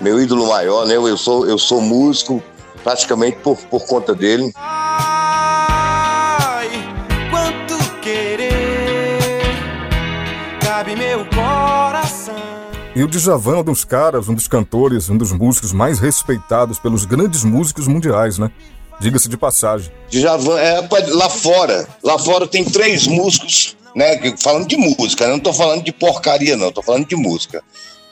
[0.00, 0.94] meu ídolo maior, né?
[0.96, 2.42] Eu sou, eu sou músico
[2.82, 4.52] praticamente por, por conta dele.
[5.36, 6.68] Ai,
[7.30, 9.42] quanto querer
[10.60, 12.34] cabe meu coração.
[12.94, 16.78] E o Djavan é um dos caras, um dos cantores, um dos músicos mais respeitados
[16.78, 18.50] pelos grandes músicos mundiais, né?
[19.00, 19.90] Diga-se de passagem.
[20.10, 24.16] Djavan, é, lá fora, lá fora tem três músicos, né?
[24.18, 25.32] que- Falando de música, né?
[25.32, 27.62] não tô falando de porcaria, não, tô falando de música.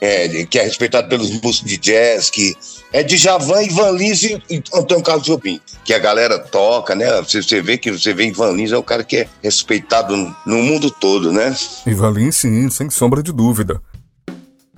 [0.04, 2.56] É, de- que é respeitado pelos músicos de jazz, que
[2.92, 4.42] é Djavan, Ivan Lins e,
[4.74, 7.22] Antônio Carlos Jobim, que a galera toca, né?
[7.22, 10.56] Você, você vê que você vê Ivan Lins é o cara que é respeitado no,
[10.56, 11.54] mundo todo, né?
[11.86, 13.80] Ivan Lins, sim, sem sombra de dúvida.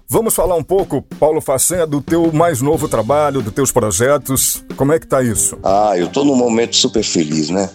[0.06, 4.62] Vamos falar um pouco, Paulo Facenha, do teu mais novo trabalho, dos teus projetos.
[4.76, 5.58] Como é que tá isso?
[5.64, 7.70] Ah, eu tô num momento super feliz, né?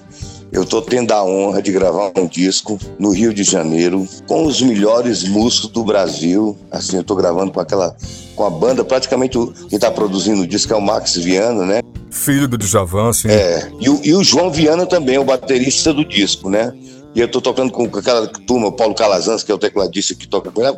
[0.52, 4.62] Eu tô tendo a honra de gravar um disco no Rio de Janeiro com os
[4.62, 6.58] melhores músicos do Brasil.
[6.72, 7.96] Assim, eu tô gravando com aquela
[8.36, 9.38] com a banda, praticamente
[9.70, 11.82] quem tá produzindo o disco é o Max Viana, né?
[12.10, 13.28] Filho do Djavan, sim.
[13.28, 16.74] É, e o, e o João Viana também, o baterista do disco, né?
[17.14, 20.28] E eu tô tocando com aquela turma, o Paulo Calazans, que é o tecladista que
[20.28, 20.76] toca com ele.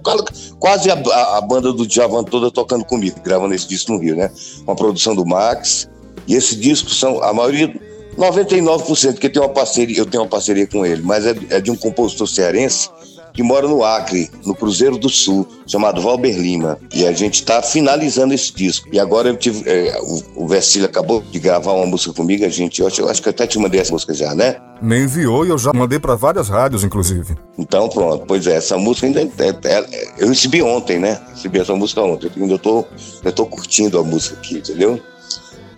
[0.59, 4.15] Quase a, a- a banda do Djavan toda tocando comigo, gravando esse disco no Rio,
[4.15, 4.29] né?
[4.65, 5.87] Com a produção do Max.
[6.27, 7.73] E esse disco são, a maioria,
[8.17, 11.71] 99%, porque tem uma parceria, eu tenho uma parceria com ele, mas é, é de
[11.71, 12.89] um compositor cearense
[13.33, 16.77] que mora no Acre, no Cruzeiro do Sul, chamado Valber Lima.
[16.93, 18.87] E a gente está finalizando esse disco.
[18.91, 19.63] E agora eu tive.
[19.69, 19.97] é,
[20.35, 22.81] o, o acabou de gravar uma música comigo, a gente.
[22.81, 24.57] Eu acho, eu acho que eu até te mandei essa música já, né?
[24.81, 27.35] Me enviou e eu já mandei para várias rádios, inclusive.
[27.57, 29.21] Então pronto, pois é, essa música ainda.
[29.21, 29.29] é-
[29.63, 31.19] é- eu recebi ontem, né?
[31.33, 32.29] Recebi essa música ontem.
[32.35, 32.83] Eu ainda tô,
[33.23, 34.99] eu tô curtindo a música aqui, entendeu?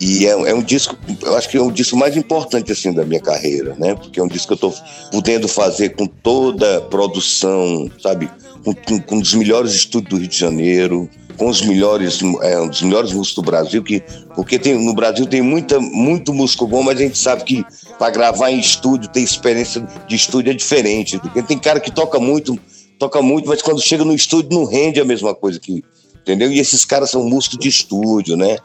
[0.06, 3.06] E é, é um disco, eu acho que é o disco mais importante assim da
[3.06, 3.96] minha carreira, né?
[3.96, 4.78] Porque é um disco que eu tô
[5.10, 8.30] podendo fazer com toda a produção, sabe?
[8.66, 12.68] Com, com, com os melhores estúdios do Rio de Janeiro, com os melhores, é, um
[12.68, 14.04] dos melhores músicos do Brasil, que,
[14.36, 17.66] porque tem, no Brasil tem muita, muito músico bom, mas a gente sabe que
[17.98, 21.18] para gravar em estúdio, ter experiência de estúdio é diferente.
[21.18, 22.60] Porque tem cara que toca muito,
[23.00, 25.82] toca muito, mas quando chega no estúdio não rende a mesma coisa que.
[26.22, 26.50] Entendeu?
[26.52, 28.58] E esses caras são músicos de estúdio, né?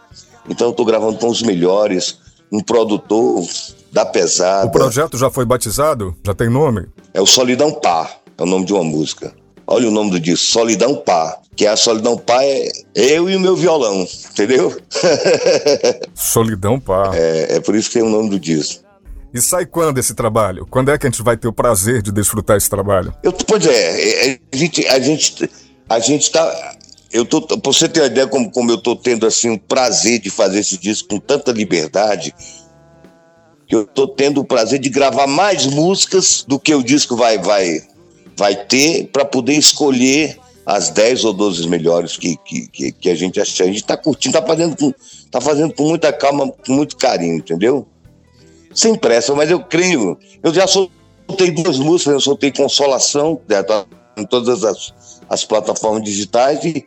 [0.48, 2.18] Então eu tô gravando com os melhores,
[2.50, 3.44] um produtor
[3.92, 4.66] da pesada.
[4.66, 6.16] O projeto já foi batizado?
[6.24, 6.86] Já tem nome?
[7.12, 9.32] É o Solidão Pá, é o nome de uma música.
[9.66, 11.38] Olha o nome do disco, Solidão Pá.
[11.54, 14.74] Que a Solidão Pá é eu e o meu violão, entendeu?
[16.14, 17.10] Solidão Pá.
[17.14, 18.88] é, é por isso que tem o nome do disco.
[19.32, 20.66] E sai quando esse trabalho?
[20.70, 23.12] Quando é que a gente vai ter o prazer de desfrutar esse trabalho?
[23.22, 25.50] Eu, pois é, é, a gente, a gente,
[25.88, 26.76] a gente tá.
[27.12, 30.20] Eu tô, pra você ter uma ideia como, como eu tô tendo assim o prazer
[30.20, 32.34] de fazer esse disco com tanta liberdade,
[33.66, 37.38] que eu tô tendo o prazer de gravar mais músicas do que o disco vai,
[37.38, 37.82] vai,
[38.36, 43.40] vai ter para poder escolher as 10 ou 12 melhores que, que, que, a gente
[43.40, 43.64] acha.
[43.64, 44.92] A gente tá curtindo, tá fazendo, com,
[45.30, 47.86] tá fazendo com muita calma, com muito carinho, entendeu?
[48.74, 50.18] Sem pressa, mas eu creio.
[50.42, 54.92] Eu já soltei duas músicas, eu soltei Consolação, já tá em todas as,
[55.28, 56.86] as plataformas digitais e,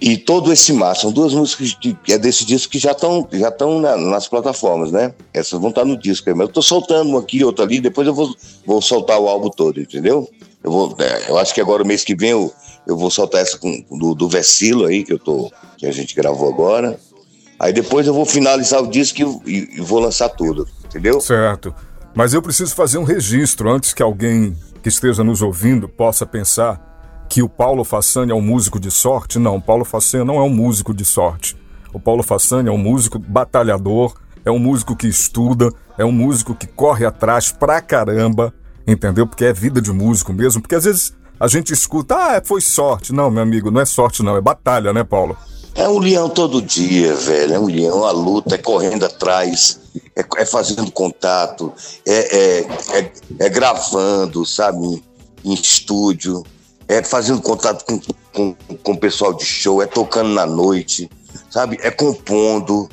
[0.00, 0.94] e todo esse mar.
[0.96, 3.50] São duas músicas de, é desse disco que já estão já
[3.80, 5.12] na- nas plataformas, né?
[5.32, 8.14] Essas vão estar no disco mas eu tô soltando uma aqui, outra ali, depois eu
[8.14, 8.34] vou,
[8.66, 10.28] vou soltar o álbum todo, entendeu?
[10.62, 12.52] Eu, vou, é, eu acho que agora, mês que vem, eu,
[12.86, 16.14] eu vou soltar essa com, do, do Vecilo aí, que, eu tô, que a gente
[16.14, 16.98] gravou agora.
[17.58, 21.20] Aí depois eu vou finalizar o disco e- e vou lançar tudo, entendeu?
[21.20, 21.72] Certo.
[22.14, 26.91] Mas eu preciso fazer um registro antes que alguém que esteja nos ouvindo possa pensar
[27.32, 29.38] que o Paulo Façanha é um músico de sorte.
[29.38, 31.56] Não, o Paulo Façanha não é um músico de sorte.
[31.90, 34.12] O Paulo Façanha é um músico batalhador,
[34.44, 38.52] é um músico que estuda, é um músico que corre atrás pra caramba,
[38.86, 39.26] entendeu?
[39.26, 40.60] Porque é vida de músico mesmo.
[40.60, 43.14] Porque às vezes a gente escuta, ah, foi sorte.
[43.14, 45.34] Não, meu amigo, não é sorte não, é batalha, né, Paulo?
[45.74, 47.54] É um leão todo dia, velho.
[47.54, 49.80] É um leão, a luta, é correndo atrás,
[50.14, 51.72] é, é fazendo contato,
[52.06, 52.60] é, é,
[52.98, 55.02] é, é gravando, sabe,
[55.42, 56.44] em estúdio,
[56.92, 58.00] é fazendo contato com,
[58.32, 61.10] com, com o pessoal de show, é tocando na noite,
[61.50, 62.88] sabe, é compondo,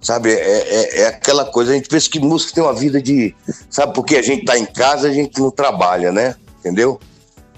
[0.00, 1.72] sabe, é, é, é aquela coisa.
[1.72, 3.34] A gente pensa que música tem uma vida de.
[3.68, 6.34] Sabe, porque a gente tá em casa, a gente não trabalha, né?
[6.60, 7.00] Entendeu?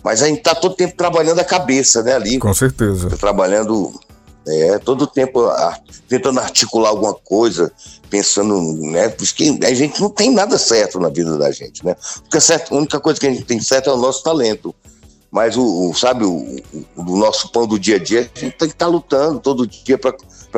[0.02, 3.08] Mas a gente tá todo tempo trabalhando a cabeça, né, ali Com certeza.
[3.10, 3.92] trabalhando
[4.46, 5.78] é, todo o tempo ah,
[6.08, 7.70] tentando articular alguma coisa,
[8.10, 9.08] pensando, né?
[9.08, 11.94] Porque a gente não tem nada certo na vida da gente, né?
[12.28, 14.74] Porque a única coisa que a gente tem certo é o nosso talento.
[15.32, 16.62] Mas o, o sabe, o,
[16.94, 19.66] o, nosso pão do dia a dia, a gente tem que estar tá lutando todo
[19.66, 20.12] dia para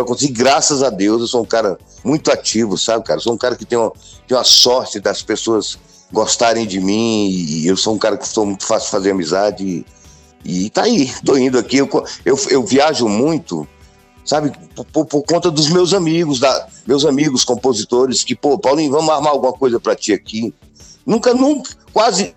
[0.04, 0.32] conseguir.
[0.32, 3.20] Graças a Deus, eu sou um cara muito ativo, sabe, cara?
[3.20, 3.92] sou um cara que tem uma,
[4.26, 5.78] tem uma sorte das pessoas
[6.10, 9.86] gostarem de mim, e eu sou um cara que sou muito fácil de fazer amizade.
[10.44, 11.76] E, e tá aí, tô indo aqui.
[11.76, 11.88] Eu,
[12.24, 13.68] eu, eu viajo muito,
[14.24, 14.50] sabe,
[14.92, 19.30] por, por, conta dos meus amigos, da, meus amigos compositores, que, pô, Paulinho, vamos armar
[19.30, 20.52] alguma coisa para ti aqui.
[21.06, 22.34] Nunca, nunca, quase.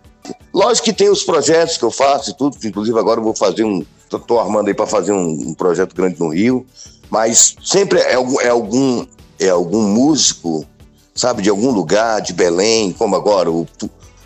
[0.54, 3.64] Lógico que tem os projetos que eu faço e tudo, inclusive agora eu vou fazer
[3.64, 3.86] um.
[4.10, 6.66] Tô, tô armando aí para fazer um, um, projeto grande no Rio,
[7.10, 9.06] mas sempre é, é algum
[9.40, 10.66] é algum músico,
[11.14, 13.68] sabe, de algum lugar, de Belém, como agora o,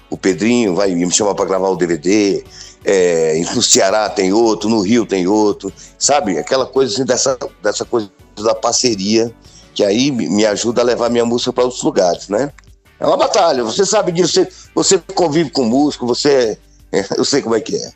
[0.09, 2.43] o Pedrinho vai me chamar para gravar o DVD,
[2.83, 6.37] é, no Ceará tem outro, no Rio tem outro, sabe?
[6.37, 9.33] Aquela coisa assim, dessa, dessa coisa da parceria,
[9.73, 12.51] que aí me ajuda a levar minha música para outros lugares, né?
[13.01, 16.57] É uma batalha, você sabe disso, você, você convive com músico, você
[17.17, 17.91] Eu sei como é que é.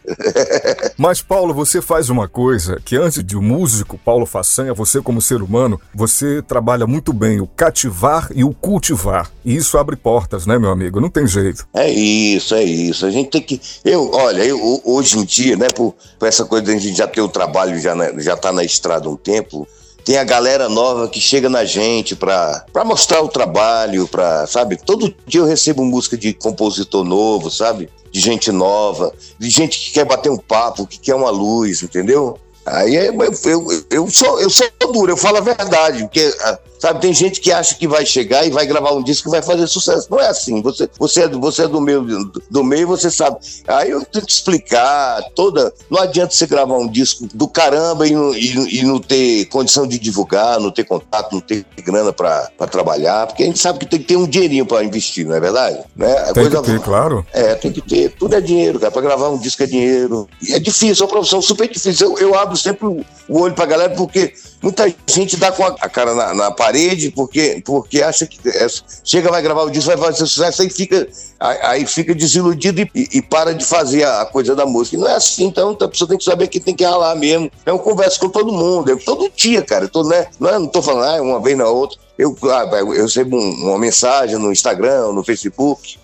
[0.97, 5.21] Mas, Paulo, você faz uma coisa que antes de um músico, Paulo Façanha, você como
[5.21, 9.29] ser humano, você trabalha muito bem o cativar e o cultivar.
[9.43, 11.01] E isso abre portas, né, meu amigo?
[11.01, 11.67] Não tem jeito.
[11.73, 13.05] É isso, é isso.
[13.05, 13.61] A gente tem que.
[13.83, 17.07] Eu, olha, eu, hoje em dia, né, por, por essa coisa de a gente já
[17.07, 19.67] ter o trabalho, já, né, já tá na estrada um tempo,
[20.05, 24.77] tem a galera nova que chega na gente para mostrar o trabalho, para, sabe?
[24.77, 27.89] Todo dia eu recebo música de compositor novo, sabe?
[28.11, 32.37] De gente nova, de gente que quer bater um papo, que quer uma luz, entendeu?
[32.65, 37.01] Aí eu, eu, eu, sou, eu sou duro, eu falo a verdade, porque ah, Sabe,
[37.01, 39.65] tem gente que acha que vai chegar e vai gravar um disco que vai fazer
[39.67, 40.07] sucesso.
[40.11, 40.61] Não é assim.
[40.61, 42.01] Você, você, é, você é do meio,
[42.49, 43.37] do meio, você sabe.
[43.67, 45.73] Aí eu tenho que explicar toda.
[45.89, 49.97] Não adianta você gravar um disco do caramba e, e, e não ter condição de
[49.97, 53.99] divulgar, não ter contato, não ter grana para trabalhar, porque a gente sabe que tem
[53.99, 55.79] que ter um dinheirinho para investir, não é verdade?
[55.95, 56.13] Né?
[56.33, 57.25] Tem coisa, que ter, claro.
[57.31, 58.11] É, tem que ter.
[58.11, 58.91] Tudo é dinheiro, cara.
[58.91, 60.27] Para gravar um disco é dinheiro.
[60.41, 62.09] E é difícil, é uma profissão super difícil.
[62.09, 66.13] Eu, eu abro sempre o olho pra galera porque muita gente dá com a cara
[66.13, 68.67] na, na parede porque, porque acha que é,
[69.03, 71.07] chega, vai gravar o disco, vai fazer sucesso, aí fica,
[71.39, 74.97] aí fica desiludido e, e, para de fazer a, coisa da música.
[74.97, 77.51] Não é assim, então a pessoa tem que saber que tem que ralar mesmo.
[77.65, 79.85] É um conversa com todo mundo, eu, todo dia, cara.
[79.85, 81.97] Eu tô, né, não, é, não tô falando ah, uma vez na outra.
[82.17, 85.97] Eu, ah, eu recebo um, uma mensagem no Instagram, no Facebook,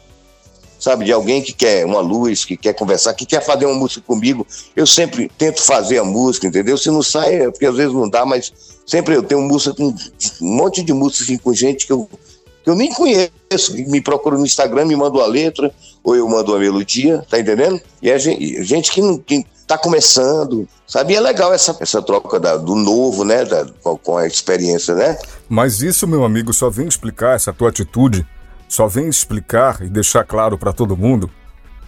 [0.81, 4.01] sabe, de alguém que quer uma luz, que quer conversar, que quer fazer uma música
[4.05, 4.45] comigo.
[4.75, 6.75] Eu sempre tento fazer a música, entendeu?
[6.75, 8.51] Se não sai, é porque às vezes não dá, mas
[8.85, 9.89] sempre eu tenho música com
[10.41, 12.09] um monte de música assim, com gente que eu,
[12.63, 13.31] que eu nem conheço,
[13.87, 15.71] me procura no Instagram, me manda uma letra,
[16.03, 17.79] ou eu mando uma melodia, tá entendendo?
[18.01, 19.19] E é gente, que não.
[19.19, 21.13] Que, tá começando, sabe?
[21.13, 23.45] E é legal essa, essa troca da, do novo, né?
[23.45, 23.65] Da,
[24.03, 25.17] com a experiência, né?
[25.47, 28.27] Mas isso, meu amigo, só vem explicar essa tua atitude
[28.71, 31.29] só vem explicar e deixar claro para todo mundo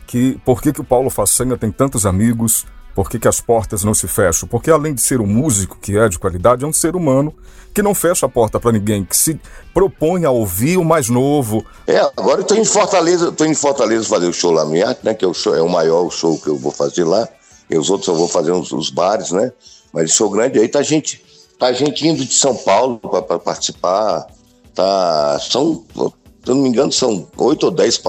[0.06, 3.86] que por que, que o Paulo Façanha tem tantos amigos, por que, que as portas
[3.86, 4.50] não se fecham.
[4.50, 7.34] Porque além de ser um músico que é de qualidade, é um ser humano
[7.74, 9.40] que não fecha a porta para ninguém, que se
[9.74, 11.66] propõe a ouvir o mais novo.
[11.88, 15.06] É, agora eu tô em Fortaleza, tô em Fortaleza fazer o show lá no IAC,
[15.06, 15.14] né?
[15.14, 17.26] Que é o, show, é o maior show que eu vou fazer lá.
[17.70, 19.54] E os outros eu vou fazer os, os bares, né?
[19.94, 21.24] Mas show grande aí tá gente,
[21.58, 24.28] tá gente indo de São Paulo para participar.
[24.76, 25.86] Tá, são
[26.44, 28.02] se eu não me engano, são oito ou dez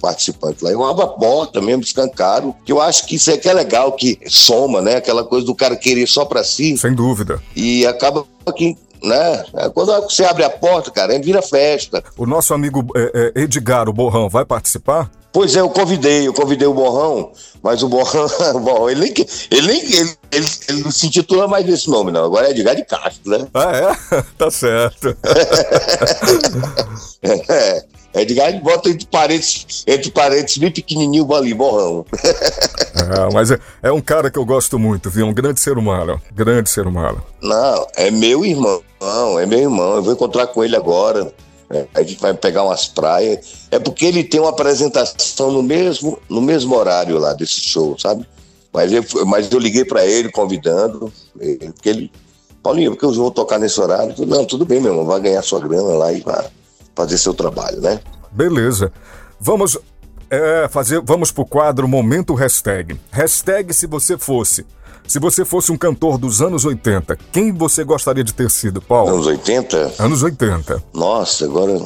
[0.00, 0.70] participantes lá.
[0.70, 3.92] Eu abro a porta mesmo, escancaro, que eu acho que isso é que é legal,
[3.92, 4.96] que soma, né?
[4.96, 6.76] Aquela coisa do cara querer só para si.
[6.76, 7.42] Sem dúvida.
[7.56, 8.24] E acaba
[8.56, 9.44] que né?
[9.54, 12.02] É, quando você abre a porta, cara, vira festa.
[12.16, 15.10] O nosso amigo é, é, Edgar, o Borrão, vai participar?
[15.32, 18.28] Pois é, eu convidei, eu convidei o Borrão, mas o Borrão,
[18.62, 19.14] bom, ele nem,
[19.50, 22.24] ele, nem ele, ele, ele, não se intitula mais desse nome, não.
[22.24, 23.46] Agora é Edgar de Castro, né?
[23.52, 24.22] Ah, é?
[24.38, 25.14] tá certo.
[27.22, 32.06] é, Edgar bota entre parênteses, entre parênteses bem pequenininho ali, Borrão.
[32.24, 35.26] é, mas é, é um cara que eu gosto muito, viu?
[35.26, 37.22] Um grande ser humano, grande ser humano.
[37.42, 38.82] Não, é meu irmão,
[39.38, 39.96] é meu irmão.
[39.96, 41.32] Eu vou encontrar com ele agora.
[41.70, 43.66] É, a gente vai pegar umas praias.
[43.70, 48.26] É porque ele tem uma apresentação no mesmo, no mesmo horário lá desse show, sabe?
[48.72, 51.12] Mas eu, mas eu liguei para ele convidando,
[51.74, 52.12] porque ele.
[52.62, 54.14] Paulinho, porque eu vou tocar nesse horário?
[54.24, 56.46] Não, tudo bem, meu irmão, vai ganhar sua grana lá e vai
[56.94, 58.00] fazer seu trabalho, né?
[58.30, 58.92] Beleza.
[59.40, 59.76] Vamos
[60.30, 62.98] é, fazer, vamos pro quadro Momento Hashtag.
[63.10, 64.64] Hashtag se você fosse.
[65.06, 69.12] Se você fosse um cantor dos anos 80, quem você gostaria de ter sido, Paulo?
[69.12, 69.94] Anos 80?
[69.98, 70.82] Anos 80.
[70.94, 71.78] Nossa, agora.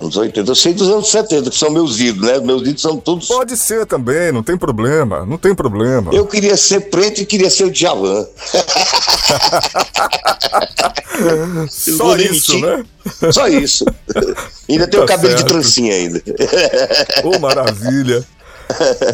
[0.00, 0.50] Anos 80.
[0.50, 2.38] Eu sei dos anos 70, que são meus ídolos, né?
[2.38, 3.26] Meus ídolos são todos.
[3.26, 5.26] Pode ser também, não tem problema.
[5.26, 6.14] Não tem problema.
[6.14, 8.26] Eu queria ser preto e queria ser o Djavan.
[11.68, 12.84] Só isso, né?
[13.32, 13.84] Só isso.
[14.68, 15.44] ainda tem tá o cabelo certo.
[15.44, 16.22] de trancinha ainda.
[17.24, 18.24] Ô, oh, maravilha.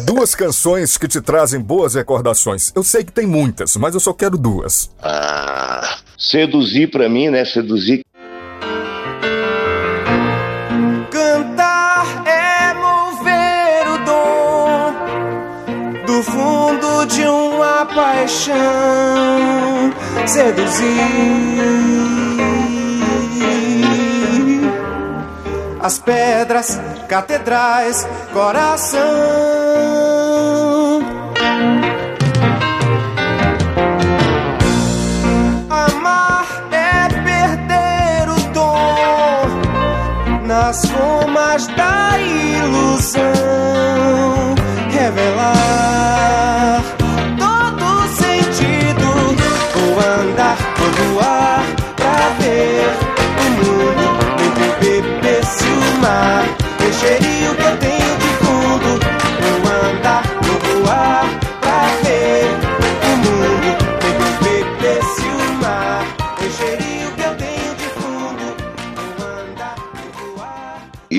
[0.03, 2.71] duas canções que te trazem boas recordações.
[2.75, 4.91] Eu sei que tem muitas, mas eu só quero duas.
[5.01, 7.43] Ah, seduzir pra mim, né?
[7.45, 8.03] Seduzir.
[18.25, 19.93] Paixão,
[20.25, 20.87] seduzir
[25.79, 29.03] as pedras, catedrais, coração.
[35.69, 39.45] Amar é perder o dom
[40.47, 43.21] nas formas da ilusão,
[44.89, 45.75] revelar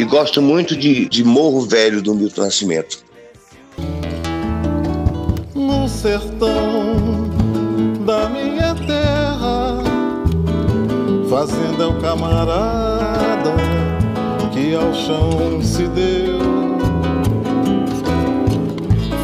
[0.07, 3.07] gosto muito de, de Morro Velho do Milton Nascimento.
[5.87, 7.31] no sertão
[8.05, 9.83] da minha terra.
[11.29, 13.55] Fazenda é o camarada
[14.53, 16.38] que ao chão se deu.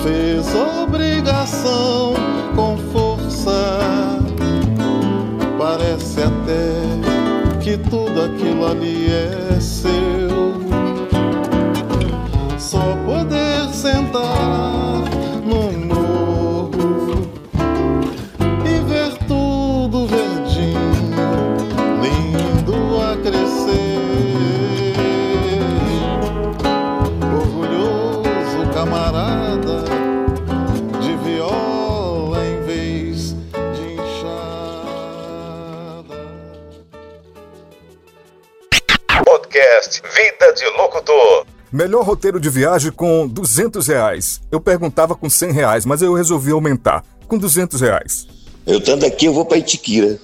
[0.03, 2.15] Fez obrigação
[2.55, 3.79] com força.
[5.59, 9.52] Parece até que tudo aquilo ali é
[40.93, 41.47] Locutor.
[41.73, 44.41] Melhor roteiro de viagem com 200 reais.
[44.51, 47.03] Eu perguntava com 100 reais, mas eu resolvi aumentar.
[47.27, 48.27] Com 200 reais.
[48.67, 50.19] Eu estando aqui, eu vou pra Itiquira.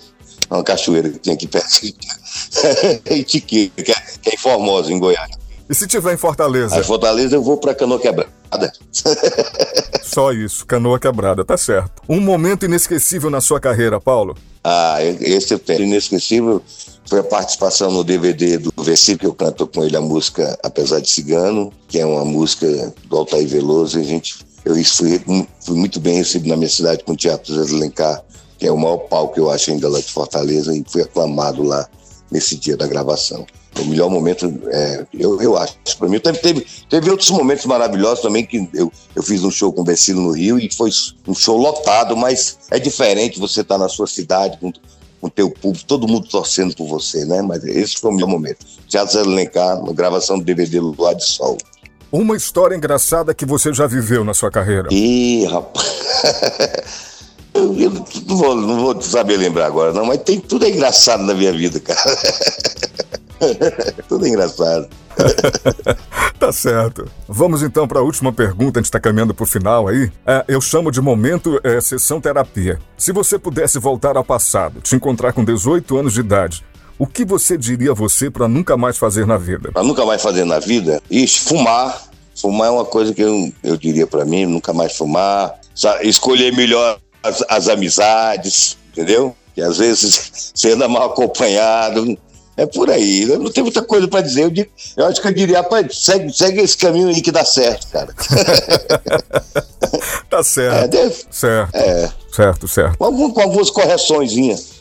[0.50, 1.80] Uma cachoeira que tem aqui perto.
[3.10, 5.30] Itiquira, que é, que é em Formosa, em Goiás.
[5.68, 6.76] E se tiver em Fortaleza?
[6.76, 8.72] Aí Fortaleza eu vou pra Canoa Quebrada.
[10.02, 12.02] Só isso, canoa quebrada, tá certo.
[12.08, 14.34] Um momento inesquecível na sua carreira, Paulo?
[14.64, 15.82] Ah, esse eu tenho.
[15.82, 16.62] Inesquecível
[17.08, 21.00] foi a participação no DVD do Versículo, que eu canto com ele a música Apesar
[21.00, 23.98] de Cigano, que é uma música do Altair Veloso.
[23.98, 27.16] E a gente, eu isso fui, fui muito bem recebido na minha cidade com o
[27.16, 28.22] Teatro José de Alencar,
[28.58, 31.62] que é o maior palco que eu acho ainda lá de Fortaleza, e fui aclamado
[31.62, 31.88] lá
[32.30, 33.46] nesse dia da gravação.
[33.80, 36.18] O melhor momento, é, eu, eu acho, para mim.
[36.18, 40.20] Teve, teve, outros momentos maravilhosos também, que eu, eu fiz um show com o Becilo
[40.20, 40.90] no Rio e foi
[41.26, 44.72] um show lotado, mas é diferente você estar na sua cidade com
[45.20, 47.42] o teu público, todo mundo torcendo por você, né?
[47.42, 48.64] Mas esse foi o melhor momento.
[48.86, 51.58] Teatro Zé Alencar, na gravação do DVD Luar de Sol.
[52.10, 54.88] Uma história engraçada que você já viveu na sua carreira.
[54.90, 55.88] Ih, rapaz.
[57.54, 61.24] Eu, eu não, vou, não vou saber lembrar agora, não, mas tem tudo é engraçado
[61.24, 61.98] na minha vida, cara.
[64.08, 64.88] tudo engraçado.
[66.38, 67.10] tá certo.
[67.28, 70.10] Vamos então para a última pergunta, a gente está caminhando para o final aí.
[70.26, 72.78] É, eu chamo de momento é, sessão terapia.
[72.96, 76.64] Se você pudesse voltar ao passado, te encontrar com 18 anos de idade,
[76.98, 79.70] o que você diria a você para nunca mais fazer na vida?
[79.72, 82.08] Pra nunca mais fazer na vida, ixi, fumar.
[82.34, 85.54] Fumar é uma coisa que eu, eu diria pra mim, nunca mais fumar.
[86.02, 89.34] Escolher melhor as, as amizades, entendeu?
[89.54, 92.18] Que às vezes você anda mal acompanhado.
[92.58, 93.22] É por aí.
[93.22, 94.42] Eu não tenho muita coisa pra dizer.
[94.42, 97.44] Eu, di- eu acho que eu diria, rapaz, segue, segue esse caminho aí que dá
[97.44, 98.12] certo, cara.
[100.28, 100.90] Tá É, certo.
[100.90, 101.74] deve- Certo.
[101.74, 102.98] é, Certo, certo.
[102.98, 104.78] com, algum- com algumas correçõezinhas.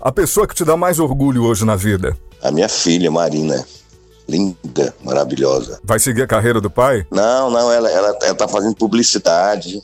[0.00, 3.64] A pessoa que te dá mais orgulho hoje na vida A minha filha, Marina.
[4.28, 5.78] Linda, maravilhosa.
[5.84, 7.06] vai seguir a carreira do pai?
[7.12, 9.80] Não, não, ela, ela, ela tá fazendo publicidade,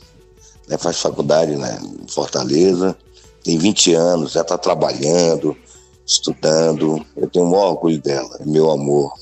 [0.67, 2.93] né, faz faculdade né, em Fortaleza,
[3.41, 5.55] tem 20 anos, já tá trabalhando,
[6.05, 7.05] estudando.
[7.15, 9.13] Eu tenho o maior orgulho dela, é meu amor.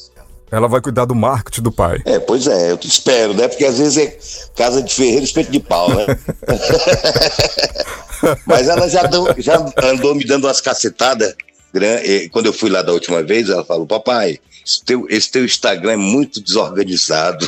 [0.52, 2.02] Ela vai cuidar do marketing do pai.
[2.06, 3.48] É, pois é, eu espero, né?
[3.48, 4.18] Porque às vezes é
[4.54, 6.06] casa de ferreiro, espeto de pau, né?
[8.46, 11.34] Mas ela já, deu- já andou me dando umas cacetadas.
[11.74, 15.46] eh, Quando eu fui lá da última vez, ela falou: Papai, esse teu, esse teu
[15.46, 17.48] Instagram é muito desorganizado.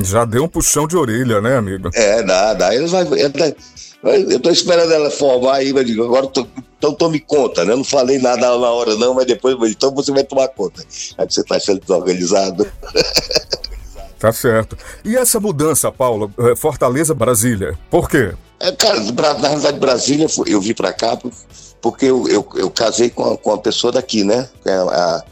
[0.00, 1.90] Já deu um puxão de orelha, né, amigo?
[1.92, 2.72] É, dá, dá.
[2.74, 3.56] Ela vai, ela-
[4.04, 6.46] eu tô esperando ela formar aí, mas digo, agora tô,
[6.78, 7.72] então tome conta, né?
[7.72, 10.84] Eu não falei nada na hora, não, mas depois, então você vai tomar conta.
[11.16, 12.66] Aí você tá achando desorganizado.
[14.16, 14.74] Tá certo.
[15.04, 18.32] E essa mudança, Paulo, é, Fortaleza-Brasília, por quê?
[18.58, 18.98] É, cara,
[19.34, 21.18] na realidade, Brasília, eu vim pra cá
[21.82, 24.48] porque eu, eu, eu casei com a, com uma pessoa daqui, né?
[24.64, 25.22] É A,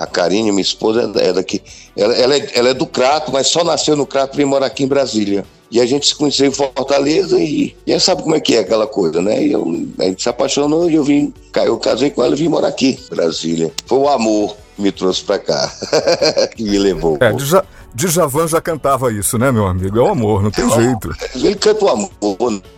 [0.00, 1.62] a Karine, minha esposa, é daqui.
[1.96, 4.82] Ela, ela, é, ela é do Crato, mas só nasceu no Crato e morar aqui
[4.82, 5.44] em Brasília.
[5.70, 8.60] E a gente se conheceu em Fortaleza e, e aí sabe como é que é
[8.60, 9.42] aquela coisa, né?
[9.44, 9.64] E eu,
[10.00, 11.32] a gente se apaixonou e eu vim,
[11.64, 13.70] eu casei com ela e vim morar aqui, Brasília.
[13.86, 15.70] Foi o amor que me trouxe pra cá,
[16.56, 17.18] que me levou.
[17.20, 17.64] É, Dja-
[17.94, 19.96] Djavan já cantava isso, né, meu amigo?
[19.98, 21.08] É o amor, não tem jeito.
[21.36, 22.10] Ele canta o amor,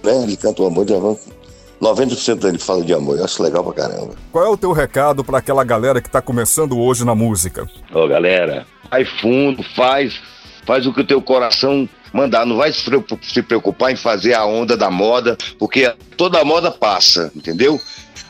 [0.03, 0.23] né?
[0.25, 1.19] Ele canta o amor de amor.
[1.81, 4.11] 90% dele fala de amor, eu acho legal pra caramba.
[4.31, 7.67] Qual é o teu recado para aquela galera que tá começando hoje na música?
[7.93, 10.15] Ô galera, vai fundo, faz,
[10.65, 12.45] faz o que o teu coração mandar.
[12.47, 16.71] Não vai se preocu- se preocupar em fazer a onda da moda, porque toda moda
[16.71, 17.81] passa, entendeu?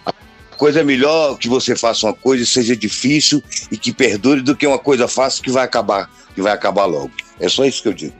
[0.06, 0.12] A
[0.56, 4.54] coisa é melhor que você faça uma coisa e seja difícil e que perdure do
[4.56, 7.10] que uma coisa fácil que vai acabar, que vai acabar logo.
[7.40, 8.14] É só isso que eu digo,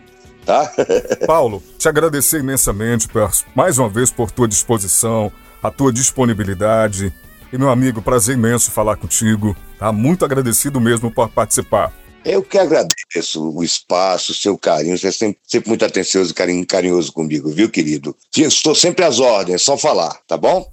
[0.44, 0.70] tá?
[1.26, 3.08] Paulo, te agradecer imensamente
[3.54, 5.30] mais uma vez por tua disposição,
[5.62, 7.12] a tua disponibilidade.
[7.52, 9.54] E, meu amigo, prazer imenso falar contigo.
[9.78, 9.92] Tá?
[9.92, 11.92] Muito agradecido mesmo por participar.
[12.24, 14.96] Eu que agradeço o espaço, o seu carinho.
[14.96, 18.16] Você é sempre, sempre muito atencioso e carinho- carinhoso comigo, viu, querido?
[18.36, 20.70] Estou sempre às ordens, só falar, tá bom?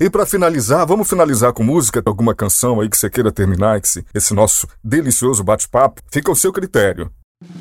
[0.00, 2.02] E para finalizar, vamos finalizar com música?
[2.04, 6.00] Alguma canção aí que você queira terminar esse, esse nosso delicioso bate-papo?
[6.10, 7.10] Fica ao seu critério.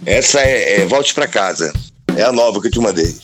[0.05, 1.73] Essa é, é Volte pra Casa.
[2.15, 3.15] É a nova que eu te mandei.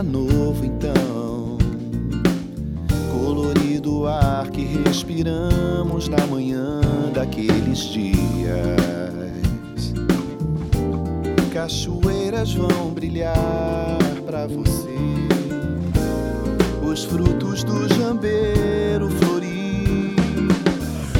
[0.00, 1.58] Novo então.
[3.10, 6.80] Colorido ar que respiramos na manhã
[7.12, 9.92] daqueles dias.
[11.52, 14.94] Cachoeiras vão brilhar pra você.
[16.80, 20.14] Os frutos do jambeiro florir.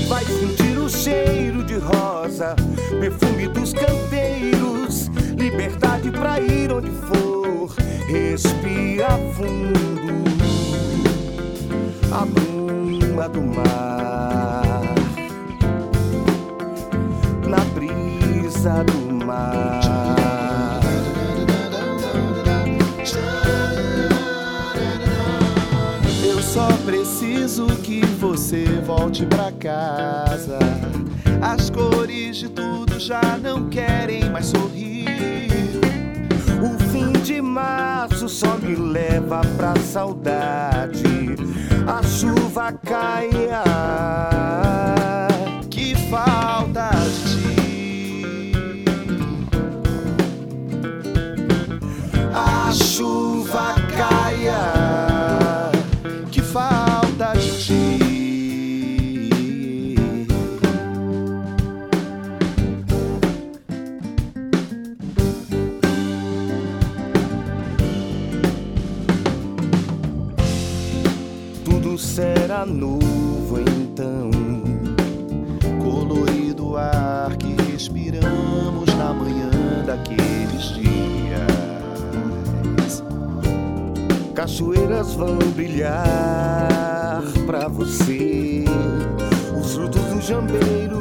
[0.09, 2.55] Vai sentir o cheiro de rosa,
[3.01, 5.11] perfume dos canteiros,
[5.43, 7.75] liberdade pra ir onde for,
[8.07, 10.23] respira fundo.
[12.13, 14.83] A bruma do mar,
[17.45, 20.81] na brisa do mar.
[26.25, 30.61] Eu só preciso que você volte pra casa.
[31.41, 35.02] As cores de tudo já não querem mais sorrir.
[37.25, 41.37] De março só me leva pra saudade.
[41.87, 43.31] A chuva cai,
[43.65, 45.29] ah,
[45.71, 47.43] Que falta de
[52.35, 54.82] a chuva cai.
[72.23, 74.31] Será novo então.
[75.83, 79.51] Colorido ar que respiramos na manhã
[79.85, 81.43] daqueles dias.
[84.37, 88.67] Cachoeiras vão brilhar pra você.
[89.61, 91.01] Os frutos do jambeiro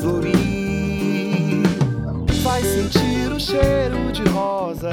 [0.00, 1.62] florir.
[2.42, 4.88] Vai sentir o cheiro de rosa,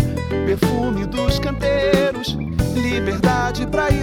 [0.45, 2.37] perfume dos canteiros,
[2.75, 4.00] liberdade pra ir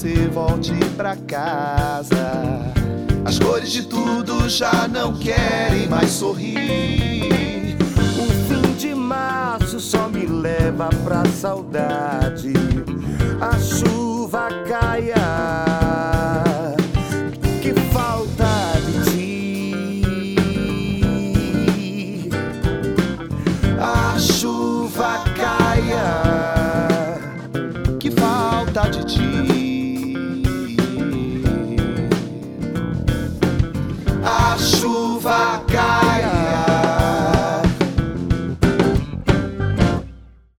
[0.00, 2.72] você volte pra casa.
[3.22, 7.76] As cores de tudo já não querem mais sorrir.
[8.18, 12.54] O fim de março só me leva pra saudade.
[13.42, 15.12] A chuva cai.
[35.30, 35.59] A chuva caia.